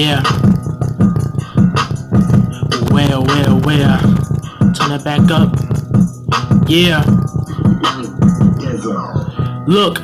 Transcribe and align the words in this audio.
Yeah. 0.00 0.22
Well, 2.90 3.22
well, 3.22 3.60
well. 3.60 4.00
Turn 4.72 4.92
it 4.92 5.04
back 5.04 5.30
up. 5.30 5.54
Yeah. 6.66 7.04
Look, 9.66 9.98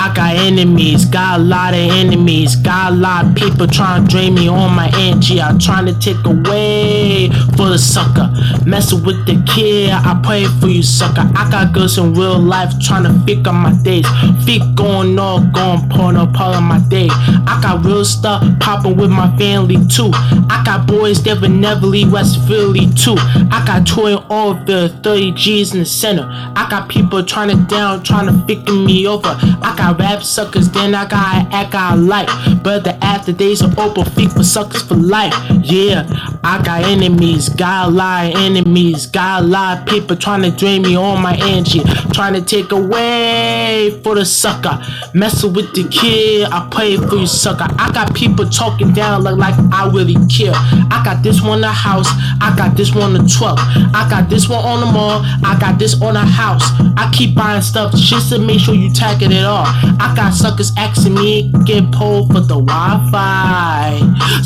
I 0.00 0.10
got 0.14 0.34
enemies, 0.34 1.04
got 1.04 1.40
a 1.40 1.42
lot 1.42 1.74
of 1.74 1.80
enemies, 1.80 2.56
got 2.56 2.94
a 2.94 2.96
lot 2.96 3.26
of 3.26 3.34
people 3.34 3.66
trying 3.66 4.02
to 4.02 4.10
drain 4.10 4.32
me 4.32 4.48
on 4.48 4.74
my 4.74 4.90
energy. 4.94 5.42
I'm 5.42 5.58
trying 5.58 5.84
to 5.84 5.98
take 6.00 6.24
away 6.24 7.28
for 7.54 7.68
the 7.68 7.78
sucker. 7.78 8.32
Messing 8.64 9.04
with 9.04 9.26
the 9.26 9.36
kid, 9.46 9.90
I 9.90 10.18
pray 10.24 10.46
for 10.58 10.68
you, 10.68 10.82
sucker. 10.82 11.30
I 11.36 11.50
got 11.50 11.74
girls 11.74 11.98
in 11.98 12.14
real 12.14 12.38
life 12.38 12.72
trying 12.80 13.04
to 13.04 13.12
figure 13.26 13.52
my 13.52 13.74
days. 13.82 14.06
Feet 14.46 14.62
going 14.74 15.18
all 15.18 15.40
going, 15.52 15.86
pouring 15.90 16.16
up 16.16 16.32
part 16.32 16.56
of 16.56 16.62
my 16.62 16.78
day. 16.88 17.08
I 17.10 17.60
got 17.62 17.84
real 17.84 18.06
stuff 18.06 18.42
popping 18.58 18.96
with 18.96 19.10
my 19.10 19.36
family 19.36 19.76
too. 19.88 20.10
I 20.48 20.62
got 20.64 20.86
boys 20.86 21.22
that 21.24 21.42
would 21.42 21.50
never 21.50 21.84
leave 21.84 22.10
West 22.10 22.40
Philly 22.48 22.88
too. 22.96 23.16
I 23.52 23.62
got 23.66 23.86
toy 23.86 24.16
all 24.30 24.54
the 24.54 24.88
30 25.02 25.32
G's 25.32 25.74
in 25.74 25.80
the 25.80 25.84
center. 25.84 26.26
I 26.56 26.66
got 26.70 26.88
people 26.88 27.22
trying 27.22 27.50
to 27.50 27.62
down, 27.66 28.02
trying 28.02 28.28
to 28.28 28.46
figure 28.46 28.72
me 28.72 29.06
over. 29.06 29.36
I 29.62 29.74
got 29.76 29.89
rap 29.94 30.22
suckers, 30.22 30.70
then 30.70 30.94
I 30.94 31.06
got 31.06 31.52
act 31.52 31.74
I 31.74 31.94
like. 31.94 32.28
But 32.62 32.84
the 32.84 32.96
after 33.04 33.32
days 33.32 33.62
are 33.62 33.72
open 33.78 34.04
feet 34.04 34.32
for 34.32 34.42
suckers 34.42 34.82
for 34.82 34.94
life. 34.94 35.34
Yeah, 35.62 36.06
I 36.42 36.62
got 36.62 36.82
enemies, 36.84 37.48
got 37.48 37.88
a 37.88 37.90
lot 37.90 38.26
of 38.26 38.40
enemies, 38.40 39.06
got 39.06 39.42
a 39.42 39.46
lot 39.46 39.78
of 39.78 39.86
people 39.86 40.16
trying 40.16 40.42
to 40.42 40.50
drain 40.50 40.82
me 40.82 40.96
on 40.96 41.22
my 41.22 41.36
energy, 41.36 41.80
trying 42.12 42.34
to 42.34 42.42
take 42.42 42.72
away 42.72 44.00
for 44.02 44.14
the 44.14 44.24
sucker. 44.24 44.80
Messing 45.12 45.52
with 45.52 45.74
the 45.74 45.86
kid, 45.88 46.48
I 46.50 46.68
play 46.70 46.96
for 46.96 47.16
you, 47.16 47.26
sucker. 47.26 47.66
I 47.78 47.92
got 47.92 48.14
people 48.14 48.48
talking 48.48 48.92
down 48.92 49.22
like, 49.22 49.36
like 49.36 49.54
I 49.72 49.90
really 49.92 50.16
care. 50.28 50.54
I 50.54 51.02
got 51.04 51.22
this 51.22 51.42
one 51.42 51.60
the 51.60 51.68
house, 51.68 52.08
I 52.40 52.54
got 52.56 52.76
this 52.76 52.94
one 52.94 53.12
the 53.12 53.28
truck, 53.28 53.58
I 53.94 54.06
got 54.08 54.30
this 54.30 54.48
one 54.48 54.64
on 54.64 54.80
the 54.80 54.86
mall, 54.86 55.22
I 55.44 55.58
got 55.60 55.78
this 55.78 56.00
on 56.00 56.14
the 56.14 56.20
house. 56.20 56.64
I 56.96 57.10
keep 57.12 57.34
buying 57.34 57.62
stuff 57.62 57.94
just 57.94 58.30
to 58.30 58.38
make 58.38 58.60
sure 58.60 58.74
you 58.74 58.92
tagging 58.92 59.32
it 59.32 59.44
all. 59.44 59.66
I 59.66 60.12
got 60.16 60.32
suckers 60.32 60.72
asking 60.76 61.14
me 61.14 61.52
get 61.64 61.90
pulled 61.92 62.32
for 62.32 62.40
the 62.40 62.60
Wi-Fi 62.60 63.69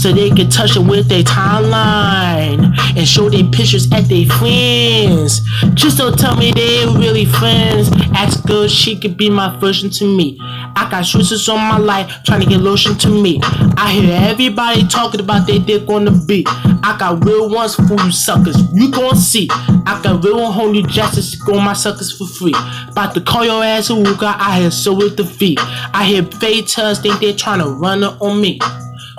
so 0.05 0.12
they 0.12 0.28
can 0.28 0.50
touch 0.50 0.77
it 0.77 0.80
with 0.80 1.08
their 1.08 1.22
timeline 1.22 2.77
and 2.94 3.08
show 3.08 3.30
their 3.30 3.44
pictures 3.44 3.91
at 3.91 4.06
their 4.06 4.27
friends. 4.27 5.41
Just 5.72 5.97
don't 5.97 6.19
tell 6.19 6.36
me 6.36 6.52
they 6.52 6.80
ain't 6.80 6.98
really 6.98 7.24
friends. 7.24 7.88
Ask 8.12 8.44
girl, 8.47 8.69
she 8.69 9.00
could 9.00 9.16
be 9.16 9.30
my 9.30 9.58
version 9.58 9.88
to 9.88 10.05
me. 10.05 10.36
I 10.42 10.86
got 10.91 11.06
switches 11.06 11.48
on 11.48 11.56
my 11.56 11.78
life 11.78 12.22
trying 12.27 12.42
to 12.42 12.47
get 12.47 12.60
lotion 12.60 12.98
to 12.98 13.08
me. 13.08 13.41
I 13.78 13.92
hear 13.98 14.14
everybody 14.30 14.86
talking 14.88 15.20
about 15.20 15.47
their 15.47 15.58
dick 15.58 15.88
on 15.88 16.05
the 16.05 16.25
beat. 16.28 16.48
I 16.50 16.94
got 16.98 17.25
real 17.25 17.48
ones 17.48 17.75
for 17.75 17.94
you 17.94 18.12
suckers. 18.12 18.58
You 18.75 18.91
gon' 18.91 19.16
see. 19.16 19.48
I 19.50 19.98
got 20.05 20.22
real 20.22 20.52
homely 20.52 20.82
justice 20.82 21.30
to 21.30 21.38
go 21.47 21.58
my 21.58 21.72
suckers 21.72 22.14
for 22.14 22.27
free. 22.27 22.55
About 22.91 23.14
to 23.14 23.22
call 23.22 23.47
your 23.47 23.64
ass 23.64 23.88
a 23.88 23.94
wooka, 23.94 24.36
I 24.38 24.60
hear 24.60 24.70
so 24.70 24.94
with 24.94 25.16
the 25.16 25.25
feet. 25.25 25.58
I 25.62 26.05
hear 26.05 26.25
fake 26.25 26.66
tells 26.66 27.00
think 27.00 27.20
they're 27.20 27.32
trying 27.32 27.60
to 27.60 27.70
run 27.70 28.02
it 28.02 28.12
on 28.20 28.42
me. 28.42 28.60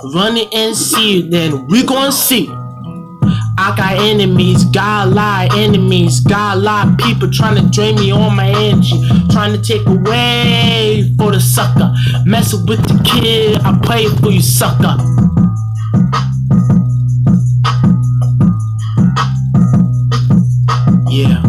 Run 0.03 0.37
it 0.37 0.53
and 0.53 0.75
see, 0.75 1.21
then 1.29 1.67
we 1.67 1.83
gon' 1.83 2.11
see. 2.11 2.49
I 3.57 3.73
got 3.77 3.97
enemies, 3.97 4.65
lot 4.75 5.51
of 5.51 5.57
enemies, 5.57 6.25
lot 6.25 6.87
of 6.87 6.97
people 6.97 7.31
trying 7.31 7.55
to 7.55 7.69
drain 7.71 7.95
me 7.95 8.11
on 8.11 8.35
my 8.35 8.49
energy, 8.49 9.01
trying 9.31 9.53
to 9.53 9.61
take 9.61 9.85
away 9.87 11.13
for 11.17 11.31
the 11.31 11.39
sucker. 11.39 11.93
Messing 12.25 12.65
with 12.65 12.83
the 12.83 13.01
kid, 13.03 13.61
I 13.61 13.79
pray 13.83 14.07
for 14.19 14.31
you, 14.31 14.41
sucker. 14.41 14.97
Yeah. 21.09 21.44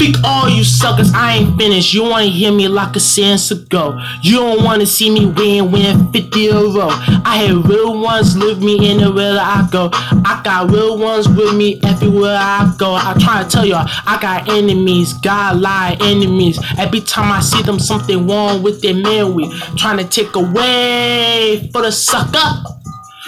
Fuck 0.00 0.24
all 0.24 0.48
you 0.48 0.64
suckers, 0.64 1.12
I 1.12 1.34
ain't 1.34 1.58
finished. 1.58 1.92
You 1.92 2.04
wanna 2.04 2.24
hear 2.24 2.50
me 2.50 2.68
like 2.68 2.96
a 2.96 3.00
sense 3.00 3.50
ago. 3.50 4.00
You 4.22 4.36
don't 4.36 4.64
wanna 4.64 4.86
see 4.86 5.10
me 5.10 5.26
win, 5.26 5.70
win 5.70 6.10
50 6.10 6.46
a 6.46 6.54
row. 6.54 6.88
I 7.22 7.36
had 7.36 7.68
real 7.68 8.00
ones 8.00 8.34
live 8.34 8.62
me 8.62 8.90
anywhere 8.90 9.36
I 9.38 9.68
go. 9.70 9.90
I 9.92 10.40
got 10.42 10.70
real 10.70 10.96
ones 10.96 11.28
with 11.28 11.54
me 11.54 11.78
everywhere 11.84 12.38
I 12.40 12.72
go. 12.78 12.94
I 12.94 13.14
try 13.20 13.42
to 13.42 13.48
tell 13.50 13.66
y'all, 13.66 13.86
I 14.06 14.18
got 14.18 14.48
enemies, 14.48 15.12
a 15.22 15.54
lot 15.54 16.00
enemies. 16.00 16.58
Every 16.78 17.02
time 17.02 17.30
I 17.30 17.40
see 17.40 17.60
them, 17.60 17.78
something 17.78 18.26
wrong 18.26 18.62
with 18.62 18.80
their 18.80 18.94
memory. 18.94 19.50
Trying 19.76 19.98
to 19.98 20.08
take 20.08 20.34
away 20.34 21.68
for 21.74 21.82
the 21.82 21.92
sucker. 21.92 22.64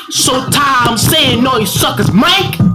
So 0.08 0.32
tired, 0.48 0.88
I'm 0.88 0.96
saying 0.96 1.44
no, 1.44 1.58
you 1.58 1.66
suckers, 1.66 2.10
Mike. 2.10 2.71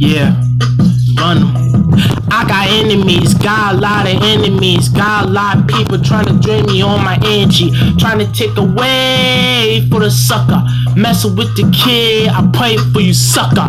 Yeah, 0.00 0.30
run 1.18 1.36
'em. 1.36 1.94
I 2.30 2.46
got 2.48 2.68
enemies, 2.68 3.34
got 3.34 3.74
a 3.74 3.76
lot 3.76 4.10
of 4.10 4.22
enemies, 4.22 4.88
got 4.88 5.26
a 5.26 5.28
lot 5.28 5.58
of 5.58 5.66
people 5.66 5.98
trying 5.98 6.24
to 6.24 6.32
drain 6.40 6.64
me 6.64 6.80
on 6.80 7.04
my 7.04 7.18
energy, 7.22 7.70
trying 7.98 8.18
to 8.18 8.32
take 8.32 8.56
away 8.56 9.86
for 9.90 10.00
the 10.00 10.10
sucker. 10.10 10.64
Messing 10.96 11.36
with 11.36 11.54
the 11.54 11.70
kid, 11.70 12.30
I 12.30 12.48
pray 12.50 12.78
for 12.78 13.00
you, 13.00 13.12
sucker. 13.12 13.68